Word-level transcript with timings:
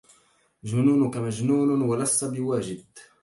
جنونك 0.63 1.17
مجنون 1.17 1.81
ولست 1.81 2.25
بواجد 2.25 2.85